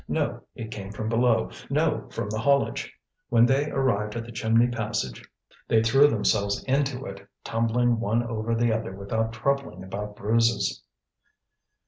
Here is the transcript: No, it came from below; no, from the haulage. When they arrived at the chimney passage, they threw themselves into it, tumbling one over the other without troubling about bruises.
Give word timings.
No, 0.07 0.41
it 0.55 0.71
came 0.71 0.91
from 0.91 1.09
below; 1.09 1.51
no, 1.69 2.07
from 2.09 2.27
the 2.31 2.39
haulage. 2.39 2.91
When 3.29 3.45
they 3.45 3.69
arrived 3.69 4.15
at 4.15 4.25
the 4.25 4.31
chimney 4.31 4.67
passage, 4.67 5.23
they 5.67 5.83
threw 5.83 6.07
themselves 6.07 6.63
into 6.63 7.05
it, 7.05 7.27
tumbling 7.43 7.99
one 7.99 8.23
over 8.23 8.55
the 8.55 8.73
other 8.73 8.93
without 8.95 9.31
troubling 9.31 9.83
about 9.83 10.15
bruises. 10.15 10.81